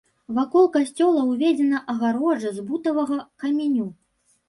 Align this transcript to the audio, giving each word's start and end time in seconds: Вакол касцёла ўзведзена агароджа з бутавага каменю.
Вакол 0.37 0.65
касцёла 0.77 1.27
ўзведзена 1.27 1.83
агароджа 1.95 2.57
з 2.59 2.67
бутавага 2.73 3.23
каменю. 3.45 3.91